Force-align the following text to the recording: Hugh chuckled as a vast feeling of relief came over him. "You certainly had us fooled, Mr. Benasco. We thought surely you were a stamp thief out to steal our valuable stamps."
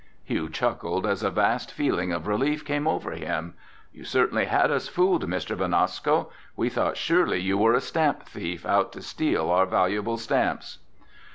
Hugh 0.23 0.49
chuckled 0.49 1.05
as 1.05 1.21
a 1.21 1.29
vast 1.29 1.71
feeling 1.71 2.11
of 2.11 2.25
relief 2.25 2.65
came 2.65 2.87
over 2.87 3.11
him. 3.11 3.53
"You 3.93 4.03
certainly 4.03 4.45
had 4.45 4.71
us 4.71 4.87
fooled, 4.87 5.27
Mr. 5.27 5.55
Benasco. 5.55 6.31
We 6.55 6.69
thought 6.69 6.97
surely 6.97 7.37
you 7.39 7.59
were 7.59 7.75
a 7.75 7.81
stamp 7.81 8.23
thief 8.23 8.65
out 8.65 8.93
to 8.93 9.03
steal 9.03 9.51
our 9.51 9.67
valuable 9.67 10.17
stamps." 10.17 10.79